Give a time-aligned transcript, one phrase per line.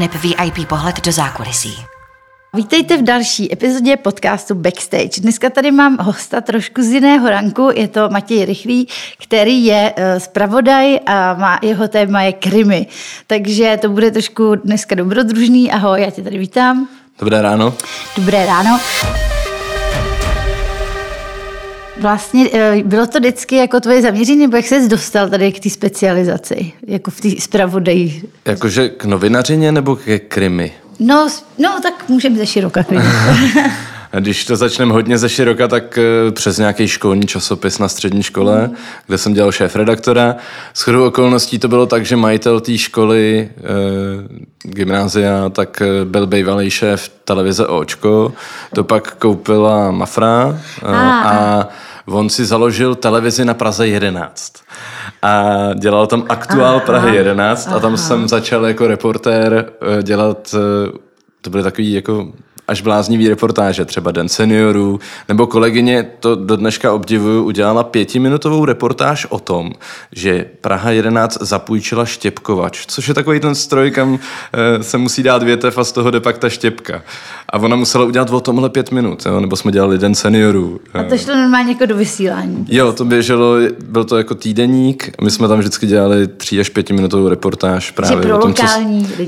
[0.00, 1.76] HANEP VIP pohled do zákulisí.
[2.54, 5.20] Vítejte v další epizodě podcastu Backstage.
[5.20, 8.88] Dneska tady mám hosta trošku z jiného ranku, je to Matěj Rychlý,
[9.22, 12.86] který je eh, zpravodaj a má, jeho téma je krimi.
[13.26, 15.72] Takže to bude trošku dneska dobrodružný.
[15.72, 16.88] Ahoj, já tě tady vítám.
[17.18, 17.74] Dobré ráno.
[18.16, 18.80] Dobré ráno.
[22.00, 25.70] Vlastně eh, bylo to vždycky jako tvoje zaměření, nebo jak jsi dostal tady k té
[25.70, 28.22] specializaci, jako v té zpravodaji?
[28.44, 30.72] Jakože k novinařině nebo ke krimi?
[30.98, 32.84] No, no tak můžeme ze široka
[34.18, 38.66] Když to začneme hodně ze široka, tak eh, přes nějaký školní časopis na střední škole,
[38.66, 38.74] mm.
[39.06, 40.36] kde jsem dělal šéf redaktora.
[40.74, 43.62] S chodou okolností to bylo tak, že majitel té školy e,
[44.62, 48.32] gymnázia, tak byl bývalý šéf televize Očko.
[48.74, 51.68] To pak koupila Mafra a, a
[52.10, 54.52] on si založil televizi na Praze 11
[55.22, 55.44] a
[55.74, 57.76] dělal tam aktuál aha, Prahy 11 aha.
[57.76, 60.98] a tam jsem začal jako reportér eh, dělat, eh,
[61.40, 62.32] to byly takový jako
[62.70, 69.26] až bláznivý reportáže, třeba Den seniorů, nebo kolegyně, to do dneška obdivuju, udělala pětiminutovou reportáž
[69.30, 69.72] o tom,
[70.12, 74.18] že Praha 11 zapůjčila štěpkovač, což je takový ten stroj, kam
[74.52, 77.02] e, se musí dát větev a z toho jde pak ta štěpka.
[77.48, 79.40] A ona musela udělat o tomhle pět minut, jo?
[79.40, 80.80] nebo jsme dělali Den seniorů.
[80.94, 82.66] A to šlo normálně jako do vysílání.
[82.68, 83.54] Jo, to běželo,
[83.84, 88.38] byl to jako týdeník, my jsme tam vždycky dělali tří až pětiminutovou reportáž právě o
[88.38, 88.66] tom, co,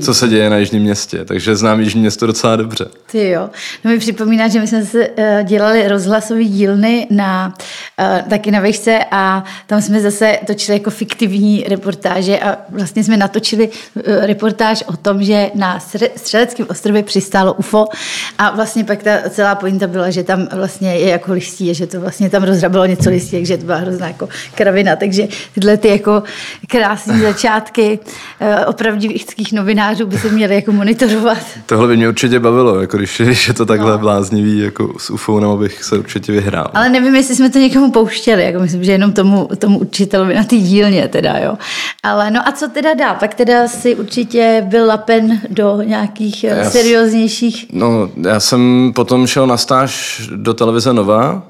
[0.01, 2.85] co se děje na Jižním městě, takže znám Jižní město docela dobře.
[3.11, 3.49] Ty jo.
[3.83, 7.53] No mi připomíná, že my jsme se uh, dělali rozhlasové dílny na,
[7.99, 13.17] uh, taky na vejšce a tam jsme zase točili jako fiktivní reportáže a vlastně jsme
[13.17, 15.79] natočili uh, reportáž o tom, že na
[16.15, 17.85] Střeleckém ostrově přistálo UFO
[18.37, 22.01] a vlastně pak ta celá pointa byla, že tam vlastně je jako listí, že to
[22.01, 26.23] vlastně tam rozhrabilo něco listí, takže to byla hrozná jako kravina, takže tyhle ty jako
[26.67, 27.99] krásné začátky
[28.65, 31.37] opravdivých novinářů by se měly jako monitorovat.
[31.65, 33.97] Tohle by mě určitě bavilo, jako když když je to takhle no.
[33.97, 36.71] bláznivý jako s UFO, bych se určitě vyhrál.
[36.73, 40.43] Ale nevím, jestli jsme to někomu pouštěli, jako myslím, že jenom tomu, tomu učitelovi na
[40.43, 41.57] té dílně teda, jo.
[42.03, 43.13] Ale no a co teda dá?
[43.13, 47.65] Pak teda si určitě byl lapen do nějakých eh, já serióznějších...
[47.73, 51.43] No, já jsem potom šel na stáž do televize Nova,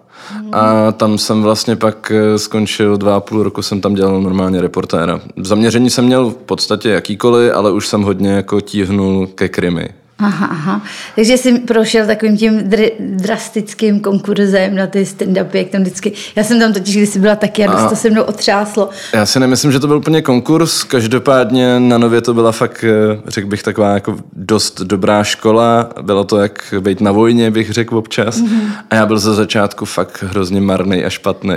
[0.51, 4.61] a tam jsem vlastně pak eh, skončil dva a půl roku, jsem tam dělal normálně
[4.61, 5.21] reportéra.
[5.37, 9.89] Zaměření jsem měl v podstatě jakýkoliv, ale už jsem hodně jako tíhnul ke krimi.
[10.23, 10.81] Aha, aha.
[11.15, 16.11] Takže jsi prošel takovým tím dr- drastickým konkurzem na ty stand-upy, jak tam vždycky...
[16.35, 18.89] Já jsem tam totiž, když jsi byla taky a dost to se mnou otřáslo.
[19.13, 23.21] Já si nemyslím, že to byl úplně konkurs, každopádně na Nově to byla fakt, eh,
[23.27, 25.89] řekl bych, taková jako dost dobrá škola.
[26.01, 28.41] Bylo to jak být na vojně, bych řekl občas.
[28.41, 28.69] Mm-hmm.
[28.89, 31.55] A já byl za začátku fakt hrozně marný a špatný.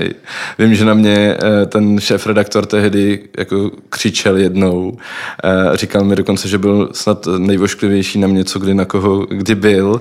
[0.59, 4.97] Vím, že na mě eh, ten šéf-redaktor tehdy jako křičel jednou.
[5.45, 9.55] Eh, říkal mi dokonce, že byl snad nejvošklivější na mě, co kdy na koho kdy
[9.55, 10.01] byl.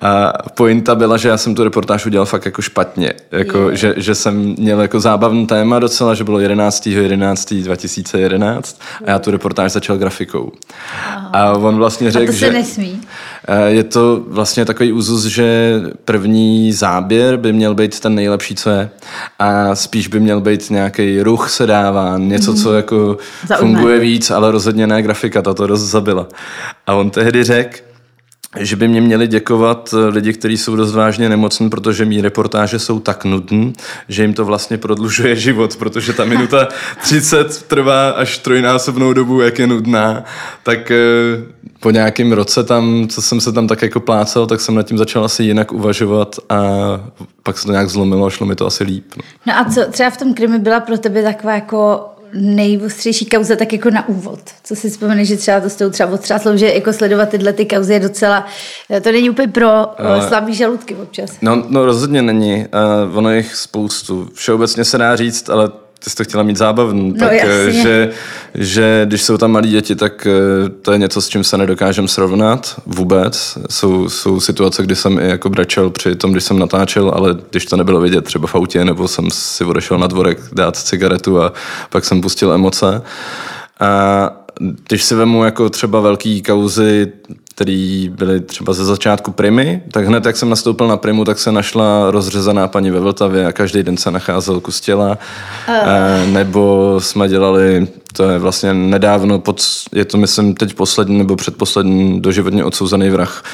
[0.00, 3.12] A pointa byla, že já jsem tu reportáž udělal fakt jako špatně.
[3.32, 6.86] Jako, že, že, jsem měl jako zábavný téma docela, že bylo 11.
[6.86, 7.54] 11.
[7.54, 10.52] 2011 a já tu reportáž začal grafikou.
[11.06, 11.30] Aha.
[11.32, 12.52] A on vlastně řekl, že...
[12.52, 13.00] nesmí.
[13.48, 18.70] Eh, je to vlastně takový úzus, že první záběr by měl být ten nejlepší, co
[18.70, 18.90] je.
[19.38, 22.76] A spíš by měl být nějaký ruch se dává, něco, co mhm.
[22.76, 23.18] jako
[23.58, 26.26] funguje víc, ale rozhodně ne grafika, ta to dost zabila.
[26.86, 27.78] A on tehdy řekl,
[28.58, 32.78] že by mě měli děkovat eh, lidi, kteří jsou dost vážně nemocní, protože mý reportáže
[32.78, 33.72] jsou tak nudné,
[34.08, 36.68] že jim to vlastně prodlužuje život, protože ta minuta
[37.02, 40.24] 30 trvá až trojnásobnou dobu, jak je nudná,
[40.62, 40.96] tak eh,
[41.80, 44.98] po nějakém roce tam, co jsem se tam tak jako plácal, tak jsem nad tím
[44.98, 46.62] začal asi jinak uvažovat a
[47.42, 49.04] pak se to nějak zlomilo a šlo mi to asi líp.
[49.16, 53.56] No, no a co třeba v tom krimi byla pro tebe taková jako nejvostřejší kauza
[53.56, 54.40] tak jako na úvod.
[54.64, 57.66] Co si vzpomeneš, že třeba to s tou třeba otřáslo, že jako sledovat tyhle ty
[57.66, 58.46] kauzy je docela,
[59.02, 61.30] to není úplně pro uh, slabý žaludky občas.
[61.42, 62.66] No, no rozhodně není.
[63.08, 64.28] Uh, ono je jich spoustu.
[64.34, 65.70] Všeobecně se dá říct, ale
[66.04, 67.82] ty jsi to chtěla mít zábavný, no, tak jasně.
[67.82, 68.10] že,
[68.54, 72.08] že když jsou tam malí děti, tak eh, to je něco, s čím se nedokážeme
[72.08, 73.58] srovnat vůbec.
[73.70, 77.66] Jsou, jsou situace, kdy jsem i jako brečel při tom, když jsem natáčel, ale když
[77.66, 81.52] to nebylo vidět třeba v autě, nebo jsem si odešel na dvorek dát cigaretu a
[81.90, 83.02] pak jsem pustil emoce.
[83.80, 87.12] A když si vemu jako třeba velký kauzy,
[87.56, 91.52] které byly třeba ze začátku Primy, tak hned jak jsem nastoupil na Primu, tak se
[91.52, 95.18] našla rozřezaná paní ve Vltavě a každý den se nacházel kus těla.
[95.68, 96.32] Uh.
[96.32, 102.20] Nebo jsme dělali To je vlastně nedávno, pod, je to myslím teď poslední nebo předposlední
[102.20, 103.44] doživotně odsouzený vrah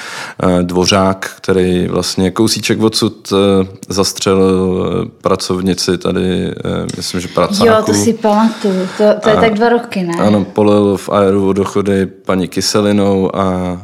[0.43, 6.55] eh, Dvořák, který vlastně kousíček odsud eh, zastřelil eh, pracovnici tady,
[6.97, 7.67] myslím, že pracáku.
[7.67, 10.15] Jo, to si pamatuju, to, to je a, tak dva roky, ne?
[10.19, 13.79] Ano, polil v aeru vodochody paní Kyselinou a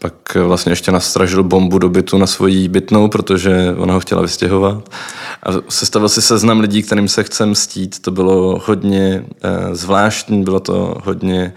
[0.00, 4.88] pak vlastně ještě nastražil bombu do bytu na svoji bytnou, protože ona ho chtěla vystěhovat.
[5.42, 7.98] A sestavil si seznam lidí, kterým se chce mstít.
[7.98, 9.24] To bylo hodně
[9.86, 11.52] zvláštní, bylo to hodně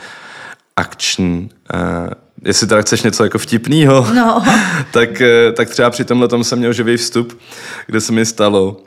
[0.75, 1.49] akční.
[1.73, 2.09] E,
[2.45, 4.43] jestli teda chceš něco jako vtipného, no.
[4.91, 7.39] tak, e, tak třeba při tomhle tom jsem měl živý vstup,
[7.87, 8.77] kde se mi stalo,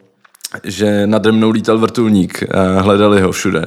[0.65, 3.67] že nade mnou lítal vrtulník a hledali ho všude.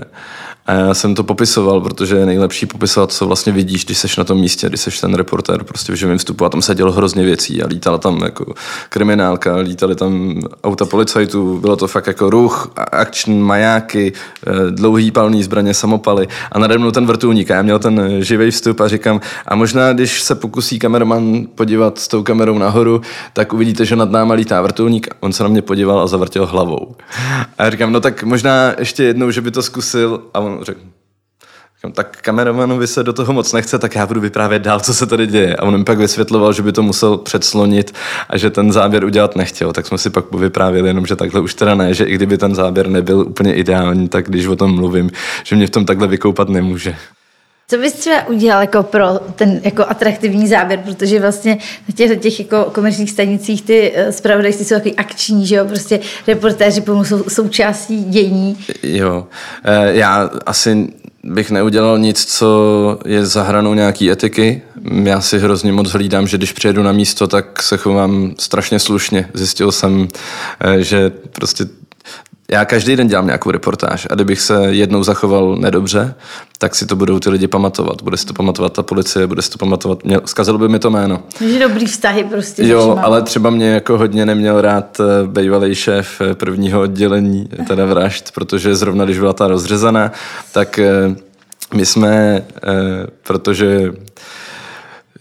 [0.65, 4.23] A já jsem to popisoval, protože je nejlepší popisovat, co vlastně vidíš, když seš na
[4.23, 7.23] tom místě, když seš ten reportér prostě v živém vstupu a tam se dělo hrozně
[7.23, 8.53] věcí a lítala tam jako
[8.89, 14.13] kriminálka, lítali tam auta policajtů, bylo to fakt jako ruch, akční majáky,
[14.47, 18.51] eh, dlouhý palný zbraně, samopaly a nade mnou ten vrtulník a já měl ten živý
[18.51, 23.01] vstup a říkám, a možná když se pokusí kameraman podívat s tou kamerou nahoru,
[23.33, 25.07] tak uvidíte, že nad náma lítá vrtulník.
[25.19, 26.95] On se na mě podíval a zavrtěl hlavou.
[27.57, 30.81] A já říkám, no tak možná ještě jednou, že by to zkusil a on řekl,
[31.93, 35.27] tak kameramanovi se do toho moc nechce, tak já budu vyprávět dál, co se tady
[35.27, 35.55] děje.
[35.55, 37.93] A on mi pak vysvětloval, že by to musel předslonit
[38.29, 39.73] a že ten záběr udělat nechtěl.
[39.73, 42.55] Tak jsme si pak povyprávěli, jenom že takhle už teda ne, že i kdyby ten
[42.55, 45.11] záběr nebyl úplně ideální, tak když o tom mluvím,
[45.43, 46.95] že mě v tom takhle vykoupat nemůže.
[47.67, 51.57] Co bys třeba udělal jako pro ten jako atraktivní záběr, protože vlastně
[51.87, 55.99] na těch, těch jako komerčních stanicích ty eh, zpravodajství jsou takový akční, že jo, prostě
[56.27, 58.57] reportéři jsou součástí dění.
[58.83, 59.27] Jo,
[59.63, 60.87] eh, já asi
[61.23, 64.61] bych neudělal nic, co je za hranou nějaký etiky.
[65.03, 69.29] Já si hrozně moc hlídám, že když přijedu na místo, tak se chovám strašně slušně.
[69.33, 70.07] Zjistil jsem,
[70.59, 71.65] eh, že prostě
[72.51, 76.15] já každý den dělám nějakou reportáž a kdybych se jednou zachoval nedobře,
[76.57, 78.01] tak si to budou ty lidi pamatovat.
[78.01, 80.89] Bude si to pamatovat ta policie, bude si to pamatovat, mě, zkazilo by mi to
[80.89, 81.23] jméno.
[81.39, 82.67] Takže dobrý vztahy prostě.
[82.67, 87.85] Jo, ale třeba mě jako hodně neměl rád eh, bývalý šéf eh, prvního oddělení, teda
[87.85, 90.11] vražd, protože zrovna když byla ta rozřezaná,
[90.51, 91.15] tak eh,
[91.73, 92.45] my jsme,
[93.23, 93.91] protože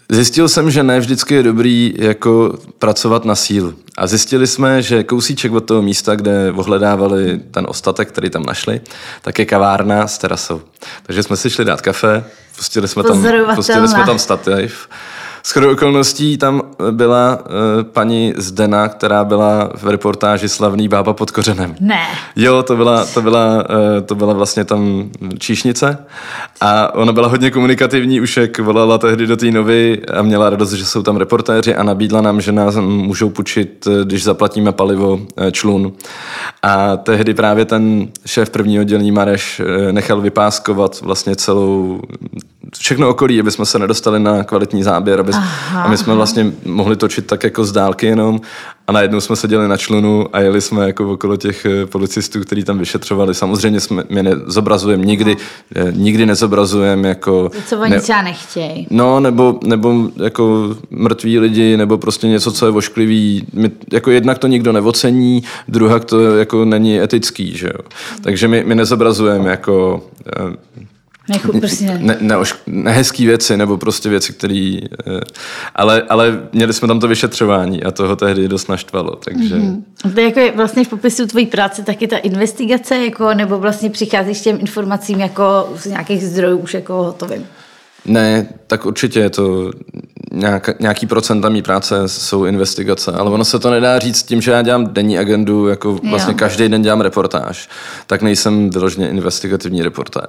[0.08, 3.74] Zjistil jsem, že ne vždycky je dobrý jako pracovat na sílu.
[3.98, 8.80] A zjistili jsme, že kousíček od toho místa, kde ohledávali ten ostatek, který tam našli,
[9.22, 10.62] tak je kavárna s terasou.
[11.02, 12.24] Takže jsme si šli dát kafe,
[12.56, 14.88] pustili jsme tam, pustili jsme tam stativ
[15.46, 21.76] Shodou okolností tam byla uh, paní Zdena, která byla v reportáži Slavný bába pod kořenem.
[21.80, 22.06] Ne.
[22.36, 25.98] Jo, to byla, to byla, uh, to byla vlastně tam číšnice
[26.60, 30.72] a ona byla hodně komunikativní, už jak volala tehdy do té novy a měla radost,
[30.72, 35.20] že jsou tam reportéři a nabídla nám, že nás můžou půjčit, eh, když zaplatíme palivo,
[35.52, 35.92] člun.
[36.62, 42.00] A tehdy právě ten šéf prvního oddělení Mareš nechal vypáskovat vlastně celou
[42.78, 46.52] všechno okolí, aby jsme se nedostali na kvalitní záběr, aby, aha, a my jsme vlastně
[46.64, 48.40] mohli točit tak jako z dálky jenom
[48.86, 52.64] a najednou jsme seděli na člunu a jeli jsme jako okolo těch eh, policistů, kteří
[52.64, 53.34] tam vyšetřovali.
[53.34, 55.36] Samozřejmě jsme, my nezobrazujeme nikdy,
[55.76, 55.90] no.
[55.90, 57.48] nikdy nezobrazujeme jako...
[57.48, 58.86] To, co oni ne, třeba nechtějí.
[58.90, 63.46] No, nebo, nebo jako mrtví lidi, nebo prostě něco, co je vošklivý.
[63.52, 67.80] My, jako jednak to nikdo nevocení, druhá to jako není etický, že jo.
[68.22, 70.02] Takže my, my nezobrazujeme jako
[71.60, 71.98] prostě ne.
[71.98, 72.36] Ne, ne,
[72.66, 74.78] nehezký věci, nebo prostě věci, které...
[75.06, 75.20] Eh,
[75.74, 79.56] ale, ale měli jsme tam to vyšetřování a toho tehdy dost naštvalo, takže...
[79.56, 79.82] Mm-hmm.
[80.14, 84.40] To je jako vlastně v popisu tvojí práce taky ta investigace, jako, nebo vlastně přicházíš
[84.40, 87.46] těm informacím jako z nějakých zdrojů už jako hotovým?
[88.06, 89.70] Ne, tak určitě je to
[90.32, 94.50] nějak, nějaký procenta mý práce jsou investigace, ale ono se to nedá říct tím, že
[94.50, 96.38] já dělám denní agendu, jako vlastně jo.
[96.38, 97.68] každý den dělám reportáž,
[98.06, 100.26] tak nejsem vyloženě investigativní reportér.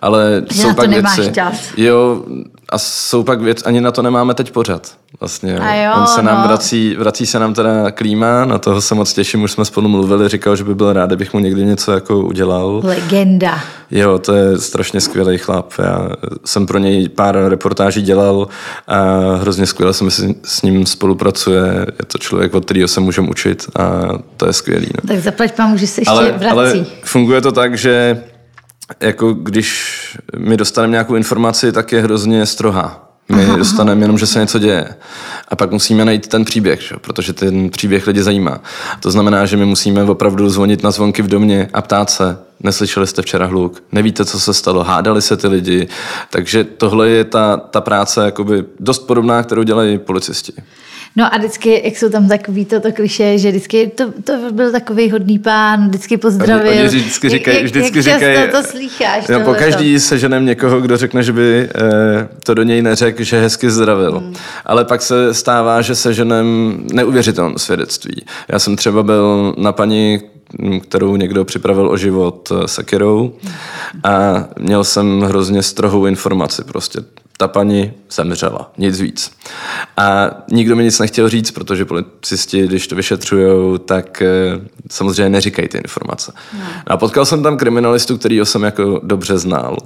[0.00, 1.32] Ale že jsou pak věci.
[1.32, 1.54] Čas.
[1.76, 2.24] Jo,
[2.68, 4.92] a jsou pak věci, ani na to nemáme teď pořad.
[5.20, 5.52] Vlastně,
[5.84, 6.48] jo, On se nám no.
[6.48, 10.28] vrací, vrací se nám teda klíma, na toho se moc těším, už jsme spolu mluvili,
[10.28, 12.80] říkal, že by byl rád, kdybych mu někdy něco jako udělal.
[12.84, 13.58] Legenda.
[13.90, 15.72] Jo, to je strašně skvělý chlap.
[15.78, 16.08] Já
[16.44, 18.48] jsem pro něj pár reportáží dělal
[18.86, 19.00] a
[19.40, 20.10] hrozně skvěle se mi
[20.44, 21.86] s ním spolupracuje.
[21.98, 24.86] Je to člověk, od kterého se můžeme učit a to je skvělý.
[24.86, 25.08] No.
[25.08, 26.54] Tak zaplať pán, že se ještě ale, vrací.
[26.54, 28.22] Ale funguje to tak, že
[29.00, 29.68] jako když
[30.36, 33.07] my dostaneme nějakou informaci, tak je hrozně strohá.
[33.32, 34.94] My aha, dostaneme jenom, že se něco děje.
[35.48, 36.94] A pak musíme najít ten příběh, že?
[37.00, 38.60] protože ten příběh lidi zajímá.
[39.00, 43.06] To znamená, že my musíme opravdu zvonit na zvonky v domě a ptát se, neslyšeli
[43.06, 45.88] jste včera hluk, nevíte, co se stalo, hádali se ty lidi.
[46.30, 50.52] Takže tohle je ta, ta práce jakoby dost podobná, kterou dělají policisti.
[51.16, 54.72] No a vždycky, jak jsou tam takový to, to kliše, že vždycky to, to byl
[54.72, 56.70] takový hodný pán, vždycky pozdravil.
[56.70, 59.28] Oni, oni vždycky říkají, jak, vždycky jak říkají, to, to slýcháš.
[59.28, 63.22] No, po každý se ženem někoho, kdo řekne, že by eh, to do něj neřekl,
[63.22, 64.18] že hezky zdravil.
[64.18, 64.34] Hmm.
[64.66, 68.24] Ale pak se stává, že se ženem neuvěřitelné svědectví.
[68.48, 70.20] Já jsem třeba byl na paní,
[70.82, 73.32] kterou někdo připravil o život eh, sekirou
[74.04, 77.00] a měl jsem hrozně strohou informaci prostě
[77.40, 79.32] ta paní zemřela, nic víc.
[79.96, 84.28] A nikdo mi nic nechtěl říct, protože policisti, když to vyšetřují, tak eh,
[84.90, 86.32] samozřejmě neříkají ty informace.
[86.58, 86.64] No.
[86.86, 89.76] A potkal jsem tam kriminalistu, který jsem jako dobře znal.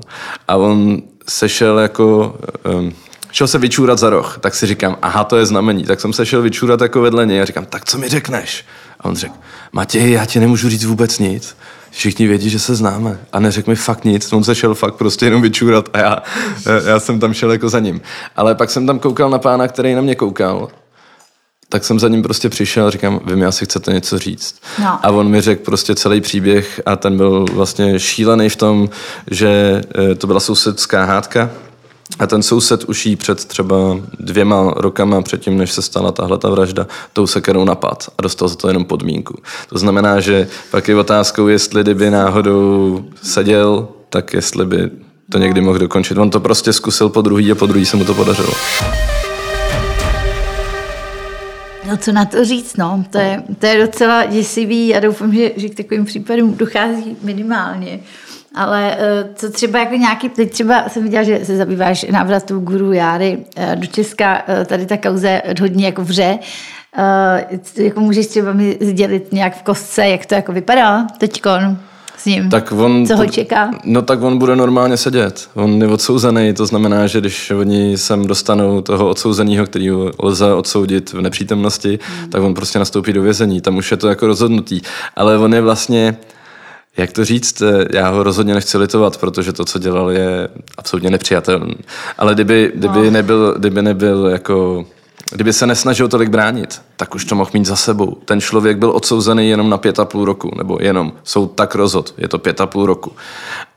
[0.49, 2.37] A on sešel jako...
[2.75, 2.93] Um,
[3.33, 5.85] šel se vyčůrat za roh, tak si říkám, aha, to je znamení.
[5.85, 8.65] Tak jsem se šel vyčůrat jako vedle něj a říkám, tak co mi řekneš?
[9.03, 9.35] A on řekl,
[9.73, 11.57] Matěj, já ti nemůžu říct vůbec nic
[11.91, 13.19] všichni vědí, že se známe.
[13.33, 16.23] A neřekl mi fakt nic, on se šel fakt prostě jenom vyčůrat a já,
[16.87, 18.01] já jsem tam šel jako za ním.
[18.37, 20.69] Ale pak jsem tam koukal na pána, který na mě koukal
[21.73, 24.55] tak jsem za ním prostě přišel a říkám, vy mi asi chcete něco říct.
[24.79, 24.99] No.
[25.03, 28.89] A on mi řekl prostě celý příběh a ten byl vlastně šílený v tom,
[29.31, 31.51] že eh, to byla sousedská hádka,
[32.19, 33.77] a ten soused už jí před třeba
[34.21, 38.57] dvěma rokama předtím, než se stala tahle ta vražda, tou sekerou napad a dostal za
[38.57, 39.35] to jenom podmínku.
[39.69, 44.91] To znamená, že pak je otázkou, jestli kdyby náhodou seděl, tak jestli by
[45.33, 46.19] to někdy mohl dokončit.
[46.19, 48.53] On to prostě zkusil po druhý a po druhý se mu to podařilo.
[51.89, 55.51] No co na to říct, no, to je, to je docela děsivý a doufám, že,
[55.57, 58.01] že k takovým případům dochází minimálně.
[58.55, 62.93] Ale eh, co třeba jako nějaký, teď třeba jsem viděla, že se zabýváš návratu guru
[62.93, 66.39] Járy eh, do Česka, eh, tady ta kauze hodně jako vře.
[67.77, 71.79] Jako můžeš třeba mi sdělit nějak v kostce, jak to jako vypadá teďkon?
[72.23, 72.51] s ním?
[72.51, 73.71] Tak on, Co ho čeká?
[73.85, 75.49] No tak on bude normálně sedět.
[75.55, 79.91] On je odsouzený, to znamená, že když oni sem dostanou toho odsouzeného, který
[80.23, 82.31] lze odsoudit v nepřítomnosti, hmm.
[82.31, 83.61] tak on prostě nastoupí do vězení.
[83.61, 84.81] Tam už je to jako rozhodnutý.
[85.17, 86.17] Ale on je vlastně
[86.97, 91.11] jak to říct, eh, já ho rozhodně nechci litovat, protože to, co dělal, je absolutně
[91.11, 91.75] nepřijatelné.
[92.19, 93.11] Ale kdyby, kdyby, no.
[93.11, 94.87] nebyl, kdyby nebyl jako
[95.33, 98.17] Kdyby se nesnažil tolik bránit, tak už to mohl mít za sebou.
[98.25, 102.15] Ten člověk byl odsouzený jenom na pět a půl roku, nebo jenom, jsou tak rozhod,
[102.19, 103.13] je to pět a půl roku.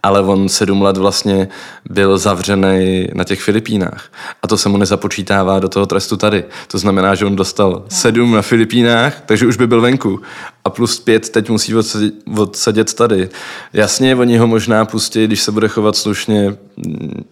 [0.04, 1.48] Ale on sedm let vlastně
[1.90, 4.12] byl zavřený na těch Filipínách.
[4.44, 6.44] A to se mu nezapočítává do toho trestu tady.
[6.68, 10.22] To znamená, že on dostal sedm na Filipínách, takže už by byl venku.
[10.66, 13.30] A plus pět teď musí odsedět, odsedět tady.
[13.74, 16.56] Jasně, oni ho možná pustí, když se bude chovat slušně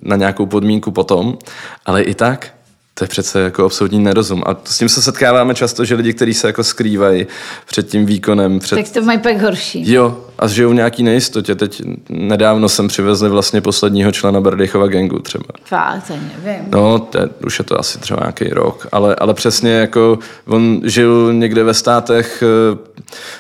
[0.01, 1.38] na nějakou podmínku potom,
[1.86, 2.53] ale i tak
[2.93, 4.43] to je přece jako absolutní nerozum.
[4.45, 7.27] A s tím se setkáváme často, že lidi, kteří se jako skrývají
[7.65, 8.59] před tím výkonem.
[8.59, 8.75] Před...
[8.75, 9.93] Tak to mají pak horší.
[9.93, 11.55] Jo, a žijou v nějaký nejistotě.
[11.55, 15.45] Teď nedávno jsem přivezli vlastně posledního člena Berdychova gengu třeba.
[15.65, 16.65] Fakt, to nevím.
[16.71, 18.88] No, to je, už je to asi třeba nějaký rok.
[18.91, 22.77] Ale, ale přesně jako on žil někde ve státech, eh,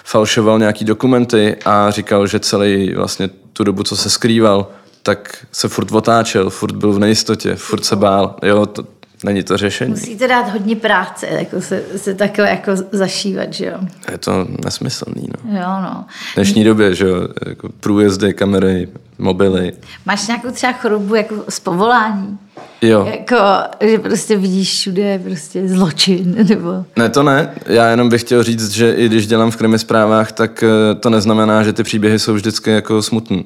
[0.03, 4.67] falšoval nějaký dokumenty a říkal, že celý vlastně tu dobu, co se skrýval,
[5.03, 8.35] tak se furt otáčel, furt byl v nejistotě, furt se bál.
[8.43, 8.83] Jo, to,
[9.23, 9.89] Není to řešení.
[9.89, 13.77] Musíte dát hodně práce, jako se, se takhle jako zašívat, že jo?
[14.11, 15.59] Je to nesmyslný, no.
[15.59, 16.05] Jo, no.
[16.31, 18.87] V dnešní době, že jo, jako průjezdy, kamery,
[19.17, 19.73] mobily.
[20.05, 22.37] Máš nějakou třeba chorobu jako z povolání?
[22.81, 23.07] Jo.
[23.11, 23.35] Jako,
[23.81, 26.85] že prostě vidíš všude prostě zločin, nebo...
[26.95, 27.51] Ne, to ne.
[27.65, 31.09] Já jenom bych chtěl říct, že i když dělám v krimi zprávách, tak eh, to
[31.09, 33.43] neznamená, že ty příběhy jsou vždycky jako smutné.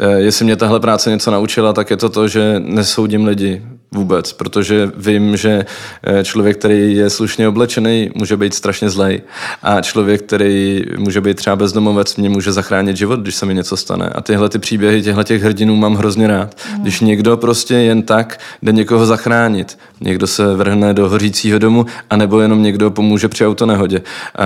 [0.00, 4.32] Eh, jestli mě tahle práce něco naučila, tak je to to, že nesoudím lidi vůbec,
[4.32, 5.66] protože vím, že
[6.02, 9.22] eh, člověk, který je slušně oblečený, může být strašně zlej
[9.62, 13.76] a člověk, který může být třeba bezdomovec, mě může zachránit život, když se mi něco
[13.76, 14.08] stane.
[14.08, 16.56] A tyhle ty příběhy těchto těch hrdinů mám hrozně rád.
[16.72, 16.82] Mm.
[16.82, 22.40] Když někdo prostě jen tak jde někoho zachránit, někdo se vrhne do hořícího domu, anebo
[22.40, 24.02] jenom někdo pomůže při autonehodě.
[24.38, 24.44] A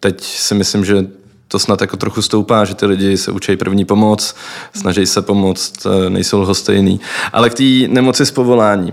[0.00, 1.06] teď si myslím, že
[1.54, 4.34] to snad jako trochu stoupá, že ty lidi se učí první pomoc,
[4.72, 7.00] snaží se pomoct, eh, nejsou lhostejný.
[7.32, 8.92] Ale k té nemoci z povolání,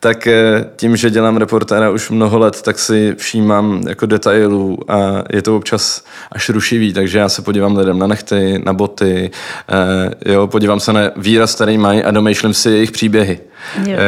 [0.00, 5.24] tak eh, tím, že dělám reportéra už mnoho let, tak si všímám jako detailů a
[5.32, 9.30] je to občas až rušivý, takže já se podívám lidem na nechty, na boty,
[9.68, 13.40] eh, jo, podívám se na výraz, který mají a domýšlím si jejich příběhy.
[13.86, 13.98] E,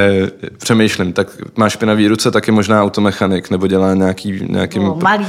[0.58, 4.46] přemýšlím, tak má špinavý ruce, tak je možná automechanik, nebo dělá nějaký...
[4.48, 5.26] nějaký no, malý.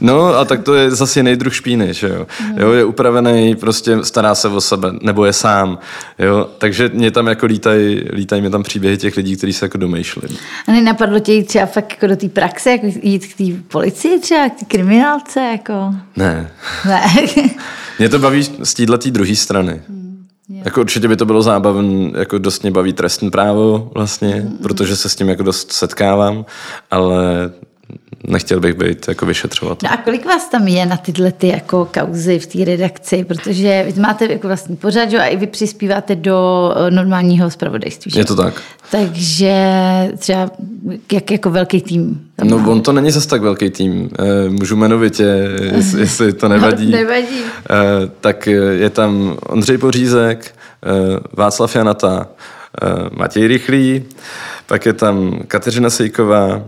[0.00, 2.26] No a tak to je zase jiný druh špíny, že jo.
[2.40, 2.58] Mm.
[2.58, 2.72] jo.
[2.72, 5.78] Je upravený, prostě stará se o sebe, nebo je sám,
[6.18, 6.48] jo.
[6.58, 10.38] Takže mě tam jako lítají, lítají mě tam příběhy těch lidí, kteří se jako domýšlí.
[10.68, 14.20] A nenapadlo tě jít třeba fakt jako do té praxe, jako jít k té policii
[14.20, 15.94] třeba, k té kriminálce, jako?
[16.16, 16.50] Ne.
[16.88, 17.02] Ne.
[17.98, 19.82] mě to baví z této druhé strany.
[19.88, 20.03] Mm.
[20.48, 24.58] Jako určitě by to bylo zábavné, jako dost mě baví trestní právo vlastně, mm.
[24.58, 26.44] protože se s tím jako dost setkávám,
[26.90, 27.50] ale
[28.28, 29.88] nechtěl bych být jako vyšetřovatel.
[29.90, 33.24] No a kolik vás tam je na tyhle ty jako kauzy v té redakci?
[33.24, 35.18] Protože vy máte jako vlastní pořad, že?
[35.18, 38.10] a i vy přispíváte do eh, normálního zpravodajství.
[38.10, 38.20] Že?
[38.20, 38.62] Je to tak.
[38.90, 39.54] Takže
[40.18, 40.50] třeba
[41.12, 42.28] jak jako velký tým.
[42.44, 44.10] No on to není zas tak velký tým.
[44.18, 45.22] Eh, Můžu jmenovitě,
[45.74, 46.90] jestli, jestli to nevadí.
[46.90, 47.38] No, nevadí.
[47.70, 47.74] Eh,
[48.20, 50.54] Tak je tam Ondřej Pořízek,
[51.32, 52.28] Václav Janata,
[53.16, 54.04] Matěj Rychlý,
[54.66, 56.62] pak je tam Kateřina Sejková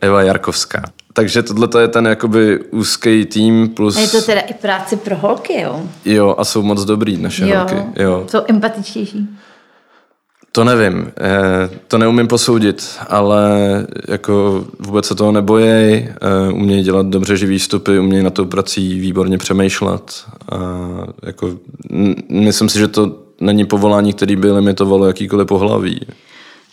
[0.00, 0.82] Eva Jarkovská.
[1.12, 3.96] Takže tohle je ten jakoby úzký tým plus...
[3.96, 5.82] A je to teda i práce pro holky, jo?
[6.04, 7.58] Jo, a jsou moc dobrý naše Jo.
[7.58, 7.76] holky.
[7.96, 8.24] Jo.
[8.30, 9.28] Jsou empatičtější.
[10.52, 13.50] To nevím, eh, to neumím posoudit, ale
[14.08, 16.08] jako vůbec se toho nebojej,
[16.48, 20.24] eh, umějí dělat dobře živý vstupy, umějí na tou prací výborně přemýšlet.
[20.52, 20.58] A
[21.22, 21.50] jako,
[22.30, 26.00] myslím si, že to není povolání, který by limitovalo jakýkoliv pohlaví.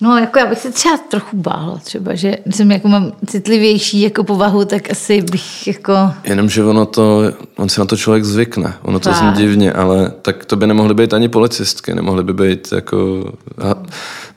[0.02, 4.24] No, jako já bych se třeba trochu bála třeba, že jsem jako mám citlivější jako
[4.24, 5.94] povahu, tak asi bych jako...
[6.24, 7.22] Jenomže ono to,
[7.56, 10.94] on si na to člověk zvykne, ono to zní divně, ale tak to by nemohly
[10.94, 13.32] být ani policistky, nemohly by být jako...
[13.64, 13.76] a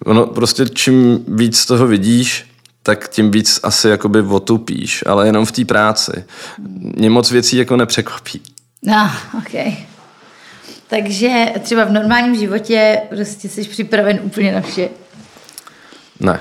[0.05, 2.51] Ono prostě čím víc toho vidíš,
[2.83, 6.25] tak tím víc asi jakoby otupíš, ale jenom v té práci.
[6.97, 8.41] Mě moc věcí jako nepřekvapí.
[8.83, 9.75] No, ok.
[10.89, 14.89] Takže třeba v normálním životě prostě jsi připraven úplně na vše.
[16.21, 16.41] Ne.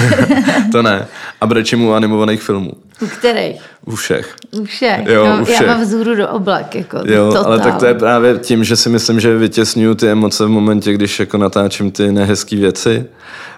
[0.72, 1.06] to ne.
[1.40, 2.72] A brečím u animovaných filmů.
[3.00, 3.60] U kterých?
[3.86, 4.34] U všech.
[4.50, 5.06] U všech.
[5.06, 5.60] Jo, no, u všech.
[5.60, 6.74] Já mám vzhůru do oblak.
[6.74, 7.44] Jako, Jo, totál.
[7.44, 10.92] ale tak to je právě tím, že si myslím, že vytěsňuju ty emoce v momentě,
[10.92, 13.06] když jako natáčím ty nehezké věci,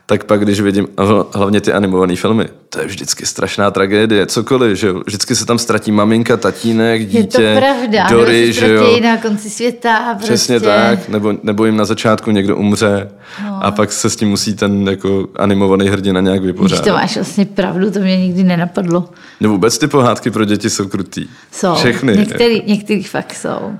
[0.07, 0.89] tak pak, když vidím
[1.35, 5.03] hlavně ty animované filmy, to je vždycky strašná tragédie, cokoliv, že jo.
[5.07, 8.07] Vždycky se tam ztratí maminka, tatínek, Je dítě, to pravda.
[8.11, 9.01] Dory, že jo.
[9.03, 10.15] na konci světa.
[10.19, 10.77] Přesně prostě.
[10.77, 13.11] tak, nebo, nebo jim na začátku někdo umře
[13.45, 13.65] no.
[13.65, 16.85] a pak se s tím musí ten jako animovaný hrdina nějak vypořádat.
[16.85, 19.09] to máš vlastně pravdu, to mě nikdy nenapadlo.
[19.41, 21.27] No vůbec ty pohádky pro děti jsou krutý.
[21.53, 21.75] Jsou.
[21.75, 22.17] Všechny.
[22.17, 23.73] Některý, některý fakt jsou.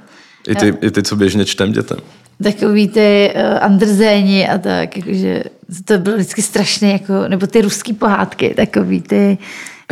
[0.49, 1.99] I ty, I ty, co běžně čtem dětem.
[2.43, 5.45] Takový ty uh, Andrzéni a tak, jakože
[5.85, 9.39] to bylo vždycky strašné, jako, nebo ty ruský pohádky, takový ty,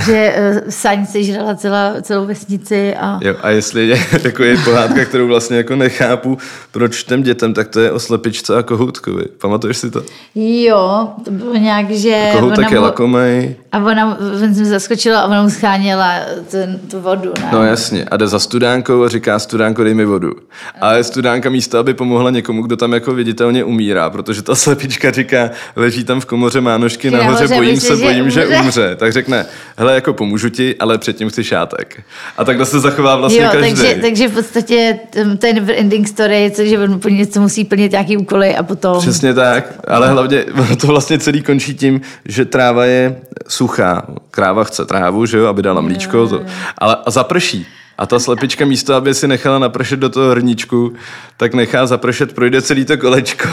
[0.06, 5.05] že uh, Saň sežrala celá, celou vesnici a Jo, a jestli je, jako je pohádka,
[5.05, 6.38] kterou vlastně jako nechápu,
[6.72, 9.24] proč čtem dětem, tak to je o slepičce a kohoutkovi.
[9.40, 10.03] Pamatuješ si to?
[10.35, 13.57] jo, to bylo nějak, že Kohoutek je mu, lakomej.
[13.72, 16.14] A ona, on jsem zaskočila a ona mu scháněla
[16.50, 17.48] ten, tu vodu, ne?
[17.52, 18.04] No jasně.
[18.04, 20.33] A jde za studánkou a říká, studánko, dej mi vodu.
[20.80, 25.50] Ale studánka místo, aby pomohla někomu, kdo tam jako viditelně umírá, protože ta slepička říká,
[25.76, 28.46] leží tam v komoře, má nožky Že nahoře, nahoře bojím myslí, se, že bojím, že
[28.46, 28.61] umře.
[28.61, 28.96] umře.
[28.96, 32.02] Tak řekne, hele, jako pomůžu ti, ale předtím chci šátek.
[32.37, 33.74] A takhle se zachová vlastně jo, každý.
[33.74, 34.98] takže, takže v podstatě
[35.44, 38.98] je never ending story, co, že on něco musí plnit nějaký úkoly a potom...
[38.98, 40.44] Přesně tak, ale hlavně
[40.80, 43.16] to vlastně celý končí tím, že tráva je
[43.61, 44.03] suchá.
[44.31, 46.40] Kráva chce trávu, že jo, aby dala mlíčko, to,
[46.79, 47.66] ale zaprší.
[48.01, 50.93] A ta slepička místo, aby si nechala napršet do toho hrníčku,
[51.37, 53.49] tak nechá zapršet, projde celý to kolečko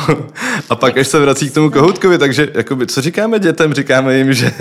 [0.69, 2.17] a pak až se vrací k tomu kohoutkovi.
[2.17, 3.73] Takže jakoby, co říkáme dětem?
[3.73, 4.51] Říkáme jim, že,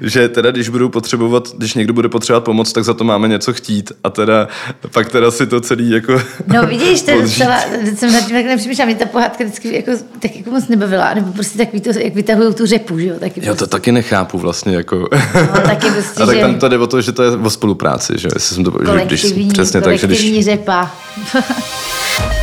[0.00, 3.52] že teda když budou potřebovat, když někdo bude potřebovat pomoc, tak za to máme něco
[3.52, 4.48] chtít a teda
[4.92, 7.60] pak teda si to celý jako No vidíš, to je docela,
[7.96, 11.32] jsem nad tím takhle nepřemýšlela, mě ta pohádka vždycky jako, tak jako moc nebavila, nebo
[11.32, 14.76] prostě takový to, jak vytahují tu řepu, že jo, taky Jo, to taky nechápu vlastně,
[14.76, 15.08] jako...
[15.34, 17.50] No, taky prostě, A tak že- tam to jde o to, že to je o
[17.50, 18.72] spolupráci, že jestli jsem to...
[18.86, 20.44] Že když, kolektivní, přesně tak, že když...
[20.44, 20.90] řepa.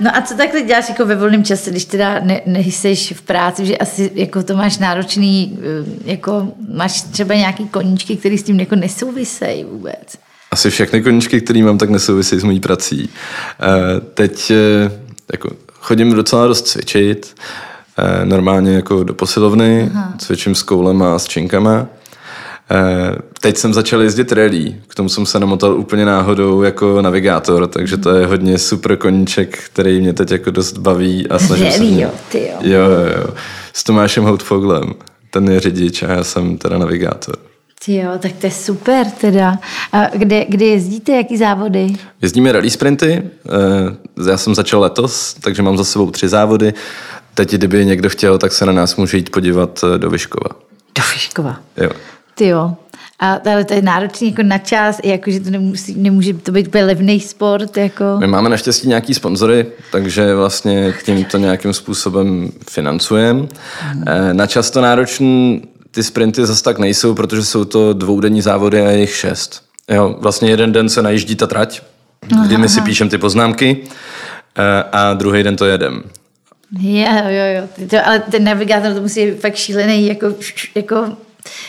[0.00, 3.66] No a co takhle děláš jako ve volném čase, když teda ne, nejseš v práci,
[3.66, 8.60] že asi jako to máš náročný, eh, jako máš třeba nějaký koníčky, které s tím
[8.60, 10.18] jako nesouvisejí vůbec.
[10.50, 13.10] Asi všechny koníčky, které mám, tak nesouvisí s mojí prací.
[13.60, 14.92] Eh, Teď eh,
[15.32, 17.34] jako, chodím docela dost cvičit,
[18.24, 20.14] normálně jako do posilovny, Aha.
[20.18, 21.86] cvičím s koulema a s činkama.
[22.70, 27.66] Eh, Teď jsem začal jezdit rally, k tomu jsem se namotal úplně náhodou jako navigátor,
[27.66, 31.78] takže to je hodně super koníček, který mě teď jako dost baví a snažím se...
[31.78, 32.58] Rally, jo, ty jo.
[32.60, 33.34] Jo, jo, jo.
[33.72, 34.94] S Tomášem Houtfoglem.
[35.30, 37.36] Ten je řidič a já jsem teda navigátor.
[37.84, 39.58] Ty jo, tak to je super teda.
[39.92, 41.86] A kde, kde jezdíte, jaký závody?
[42.22, 43.22] Jezdíme rally sprinty,
[44.22, 46.74] eh, já jsem začal letos, takže mám za sebou tři závody.
[47.34, 50.50] Teď, kdyby někdo chtěl, tak se na nás může jít podívat eh, do Vyškova.
[50.96, 51.56] Do Fiškova.
[51.76, 51.90] Jo.
[52.38, 52.76] Ty jo.
[53.20, 56.66] A ale to je náročný jako na čas, jako, že to nemusí, nemůže to být
[56.66, 57.76] úplně levný sport.
[57.76, 58.04] Jako.
[58.18, 63.46] My máme naštěstí nějaký sponzory, takže vlastně tím to nějakým způsobem financujeme.
[64.06, 68.80] Eh, Na čas to náročný ty sprinty zase tak nejsou, protože jsou to dvoudenní závody
[68.80, 69.62] a je jich šest.
[69.90, 71.82] Jo, vlastně jeden den se najíždí ta trať,
[72.44, 73.76] kdy my si píšeme ty poznámky
[74.58, 76.02] eh, a druhý den to jedem.
[76.80, 77.44] Jo, jo,
[77.78, 77.86] jo.
[77.90, 80.26] To, ale ten navigátor to musí být fakt šílený, jako,
[80.74, 81.16] jako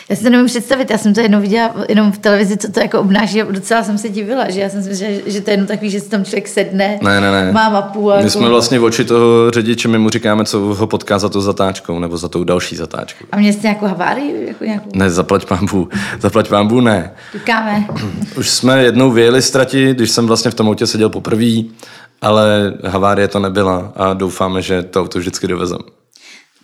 [0.08, 2.80] já si to nemůžu představit, já jsem to jednou viděla jenom v televizi, co to
[2.80, 5.50] jako obnáší a docela jsem se divila, že já jsem si myslela, že, že to
[5.50, 7.52] je jenom takový, že si tam člověk sedne, Ne, ne, ne.
[7.52, 10.58] má mapu a My jako, jsme vlastně v oči toho řidiče, my mu říkáme, co
[10.58, 13.24] ho potká za tou zatáčkou, nebo za tou další zatáčkou.
[13.32, 15.88] a měl jste nějakou havárii, jako nějakou, Ne, zaplať pámbu,
[16.20, 17.10] zaplať pámbu ne.
[17.34, 17.86] říkáme,
[18.36, 21.46] Už jsme jednou vyjeli z trati, když jsem vlastně v tom autě seděl poprvé,
[22.22, 25.78] ale havárie to nebyla a doufáme, že to auto vždycky dovezem.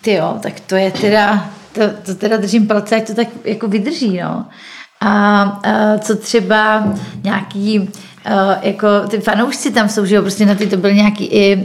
[0.01, 3.69] ty jo, tak to je teda, to, to teda držím palce, ať to tak jako
[3.69, 4.47] vydrží, no.
[5.01, 6.85] A, a co třeba
[7.23, 7.87] nějaký, uh,
[8.63, 11.63] jako ty fanoušci tam jsou, že jo, prostě na ty to byly nějaký i uh,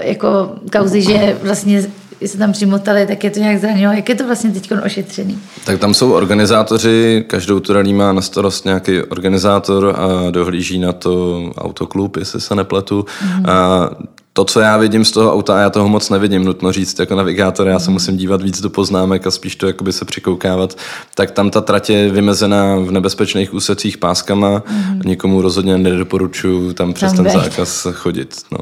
[0.00, 1.86] jako kauzy, že vlastně
[2.26, 3.92] se tam přimotali, tak je to nějak zranilo.
[3.92, 5.38] Jak je to vlastně teď ošetřený?
[5.64, 10.92] Tak tam jsou organizátoři, každou tu rally má na starost nějaký organizátor a dohlíží na
[10.92, 13.04] to autoklub, jestli se nepletu.
[13.22, 13.50] Mm.
[13.50, 13.90] A
[14.36, 17.14] to, co já vidím z toho auta, a já toho moc nevidím, nutno říct, jako
[17.16, 20.78] navigátor, já se musím dívat víc do poznámek a spíš to jakoby se přikoukávat,
[21.14, 25.00] tak tam ta trať je vymezená v nebezpečných úsecích páskama, mm.
[25.04, 27.44] nikomu rozhodně nedoporučuju tam přes Tam ten být.
[27.44, 28.34] zákaz chodit.
[28.52, 28.58] No.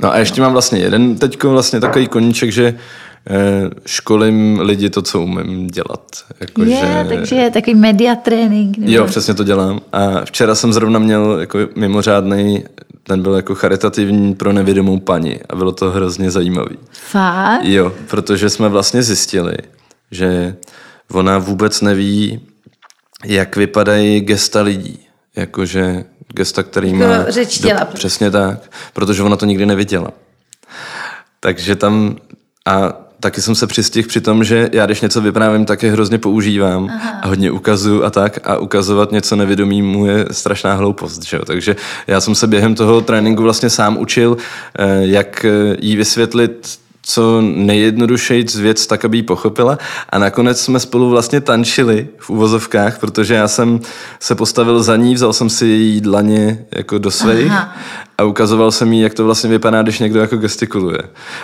[0.00, 2.74] No a ještě mám vlastně jeden teďko vlastně takový koníček, že
[3.30, 6.06] eh, školím lidi to, co umím dělat.
[6.40, 7.06] Jako, Je, že...
[7.08, 8.78] takže je takový media trénink.
[8.78, 9.80] nebo- Jo, přesně to dělám.
[9.92, 12.64] A včera jsem zrovna měl jako mimořádný,
[13.02, 16.78] ten byl jako charitativní pro nevědomou paní a bylo to hrozně zajímavý.
[16.92, 17.64] Fakt?
[17.64, 19.56] Jo, protože jsme vlastně zjistili,
[20.10, 20.56] že
[21.12, 22.40] ona vůbec neví,
[23.24, 25.06] jak vypadají gesta lidí.
[25.36, 27.04] Jakože gesta, který má...
[27.04, 27.84] Jako řeč těla.
[27.84, 30.10] Přesně tak, protože ona to nikdy neviděla.
[31.40, 32.16] Takže tam...
[32.66, 36.18] A taky jsem se přistihl při tom, že já když něco vyprávím, tak je hrozně
[36.18, 37.10] používám Aha.
[37.22, 41.22] a hodně ukazuju a tak a ukazovat něco nevědomímu je strašná hloupost.
[41.22, 41.44] Že jo?
[41.44, 44.36] Takže já jsem se během toho tréninku vlastně sám učil,
[44.78, 49.78] eh, jak eh, jí vysvětlit co nejjednodušejc věc, tak aby ji pochopila.
[50.08, 53.80] A nakonec jsme spolu vlastně tančili v uvozovkách, protože já jsem
[54.20, 57.52] se postavil za ní, vzal jsem si její dlaně jako do svých
[58.18, 60.98] a ukazoval jsem jí, jak to vlastně vypadá, když někdo jako gestikuluje.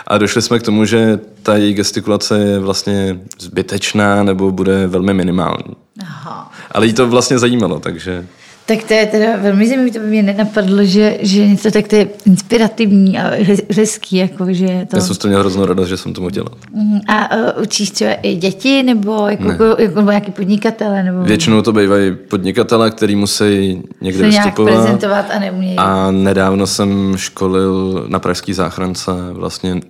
[0.07, 5.15] A došli jsme k tomu, že ta její gestikulace je vlastně zbytečná nebo bude velmi
[5.15, 5.77] minimální.
[6.03, 6.53] Aha.
[6.73, 8.27] Ale jí to vlastně zajímalo, takže...
[8.69, 11.97] Tak to je teda velmi zajímavé, to by mě nenapadlo, že, že něco tak to
[11.97, 14.97] je inspirativní a hez- hezký, jako, že to...
[14.97, 16.53] Já jsem z toho měl hroznou radost, že jsem to mohl dělat.
[16.73, 17.01] Mhm.
[17.09, 21.63] A uh, učíš třeba i děti, nebo jako, jako, jako nebo nějaký podnikatele, nebo Většinou
[21.63, 24.75] to bývají podnikatele, který musí někde se nějak vystupovat.
[24.75, 25.77] prezentovat a neumějí.
[25.77, 29.81] A nedávno jsem školil na Pražský záchrance vlastně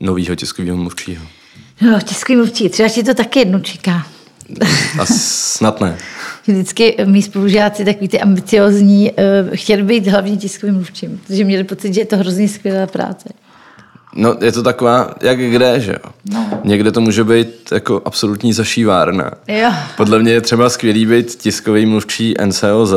[0.00, 1.24] novýho tiskového mluvčího.
[1.80, 4.06] No, tiskový mluvčí, třeba ti to taky jednou čeká.
[4.98, 5.96] A snad ne.
[6.46, 9.16] Vždycky mý spolužáci, takový ty ambiciozní, uh,
[9.54, 13.28] chtěli být hlavně tiskovým mluvčím, protože měli pocit, že je to hrozně skvělá práce.
[14.14, 16.10] No, je to taková, jak kde, že jo?
[16.32, 16.48] No.
[16.64, 19.30] Někde to může být jako absolutní zašívárna.
[19.48, 19.70] Jo.
[19.96, 22.92] Podle mě je třeba skvělý být tiskový mluvčí NCOZ.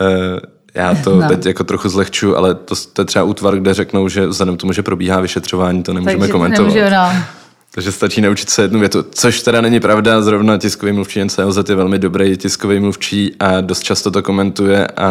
[0.00, 0.40] Eh,
[0.74, 1.28] Já to No.
[1.28, 4.60] teď jako trochu zlehču, ale to, to je třeba útvar, kde řeknou, že vzhledem k
[4.60, 6.74] tomu, že probíhá vyšetřování, to nemůžeme Takže to komentovat.
[6.74, 7.22] nemůžu, no.
[7.70, 11.74] Takže stačí naučit se jednu větu, což teda není pravda, zrovna tiskový mluvčí NCOZ je
[11.74, 15.10] velmi dobrý tiskový mluvčí a dost často to komentuje a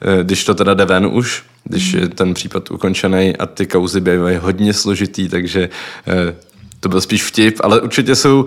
[0.00, 4.00] e, když to teda jde ven už, když je ten případ ukončený a ty kauzy
[4.00, 5.68] bývají hodně složitý, takže e,
[6.80, 8.44] to byl spíš vtip, ale určitě jsou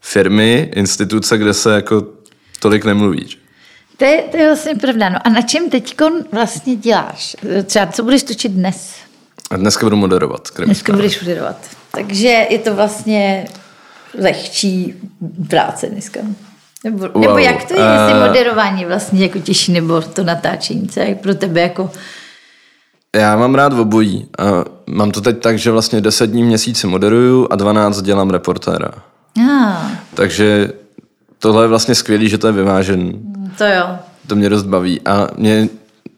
[0.00, 2.06] firmy, instituce, kde se jako
[2.60, 3.28] tolik nemluví.
[3.96, 5.08] To je, to je vlastně pravda.
[5.08, 5.96] No a na čem teď
[6.32, 7.36] vlastně děláš?
[7.64, 9.03] Třeba co budeš točit dnes?
[9.50, 10.48] A dneska budu moderovat.
[10.64, 11.56] Dneska budeš moderovat.
[11.90, 13.46] Takže je to vlastně
[14.18, 14.94] lehčí
[15.48, 16.20] práce dneska.
[16.84, 17.22] Nebo, wow.
[17.22, 21.14] nebo jak to je, jestli eh, moderování vlastně jako těžší, nebo to natáčení, co je
[21.14, 21.90] pro tebe jako...
[23.16, 24.28] Já mám rád obojí.
[24.38, 28.30] A mám to teď tak, že vlastně 10 dní v měsíci moderuju a 12 dělám
[28.30, 28.90] reportéra.
[29.38, 30.72] Ah, Takže
[31.38, 33.34] tohle je vlastně skvělý, že to je vyvážený.
[33.58, 33.98] to jo.
[34.26, 35.00] To mě dost baví.
[35.06, 35.68] A mě,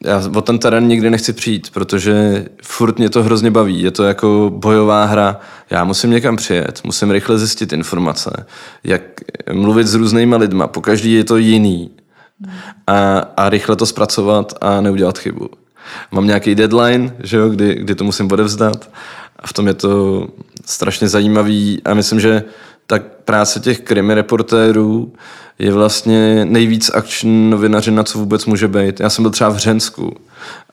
[0.06, 3.82] já o ten terén nikdy nechci přijít, protože furt mě to hrozně baví.
[3.82, 5.40] Je to jako bojová hra.
[5.70, 8.46] Já musím někam přijet, musím rychle zjistit informace,
[8.84, 9.02] jak
[9.52, 10.66] mluvit s různýma lidma.
[10.66, 11.90] Po každý je to jiný.
[12.86, 15.50] A, a rychle to zpracovat a neudělat chybu.
[16.10, 18.90] Mám nějaký deadline, že jo, kdy, kdy to musím odevzdat.
[19.36, 20.26] A v tom je to
[20.64, 22.44] strašně zajímavý a myslím, že
[22.86, 25.12] tak práce těch krimi reportérů
[25.58, 29.00] je vlastně nejvíc akční novinařina, co vůbec může být.
[29.00, 30.16] Já jsem byl třeba v Hřensku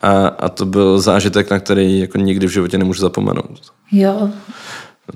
[0.01, 3.61] a, a to byl zážitek, na který jako nikdy v životě nemůžu zapomenout.
[3.91, 4.29] Jo.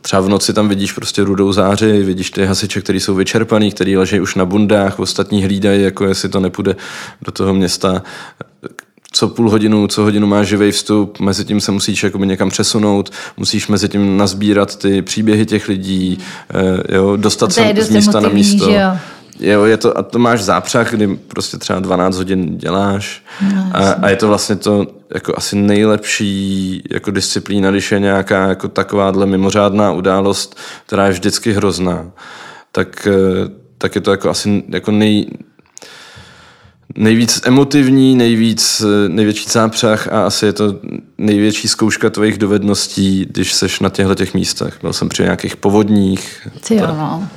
[0.01, 3.97] Třeba v noci tam vidíš prostě rudou záři, vidíš ty hasiče, kteří jsou vyčerpaný, který
[3.97, 6.75] leží už na bundách, ostatní hlídají, jako jestli to nepůjde
[7.21, 8.03] do toho města.
[9.12, 13.10] Co půl hodinu, co hodinu máš živý vstup, mezi tím se musíš jakoby někam přesunout,
[13.38, 16.17] musíš mezi tím nazbírat ty příběhy těch lidí,
[16.54, 18.72] eh, jo, dostat se z místa na místo.
[18.72, 18.98] Jo?
[19.39, 23.24] Jo, je to, a to máš zápřah, kdy prostě třeba 12 hodin děláš
[23.56, 28.48] no, a, a, je to vlastně to jako asi nejlepší jako disciplína, když je nějaká
[28.48, 32.12] jako takováhle mimořádná událost, která je vždycky hrozná,
[32.72, 35.26] tak, eh, tak je to jako asi jako nej,
[36.97, 40.79] nejvíc emotivní, nejvíc, největší zápřah a asi je to
[41.17, 44.77] největší zkouška tvojich dovedností, když seš na těchto těch místech.
[44.81, 46.47] Byl jsem při nějakých povodních.
[46.67, 47.27] Ty jo, no.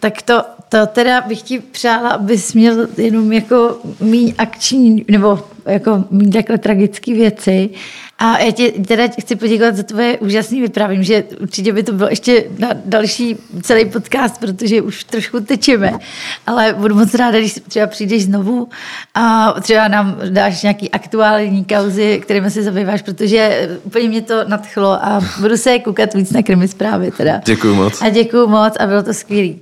[0.00, 6.04] Tak to, to teda bych ti přála, abys měl jenom jako míň akční, nebo jako
[6.10, 7.70] míň takhle tragické věci.
[8.18, 12.08] A já ti teda chci poděkovat za tvoje úžasné vyprávění, že určitě by to bylo
[12.08, 15.92] ještě na další celý podcast, protože už trošku tečeme.
[16.46, 18.68] Ale budu moc ráda, když třeba přijdeš znovu
[19.14, 25.04] a třeba nám dáš nějaký aktuální kauzy, kterými se zabýváš, protože úplně mě to nadchlo
[25.04, 27.10] a budu se koukat víc na krimi zprávy.
[27.16, 27.40] Teda.
[27.44, 28.02] Děkuji moc.
[28.02, 29.54] A děkuji moc a bylo to skvělé.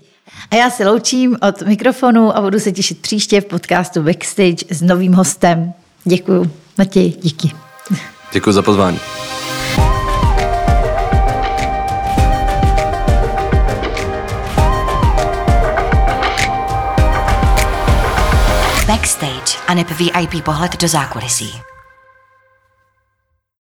[0.50, 4.82] A já se loučím od mikrofonu a budu se těšit příště v podcastu Backstage s
[4.82, 5.72] novým hostem.
[6.04, 6.50] Děkuji.
[6.78, 7.50] Matěj, díky.
[8.32, 9.00] Děkuji za pozvání.
[18.86, 21.71] Backstage a VIP pohled do zákulisí.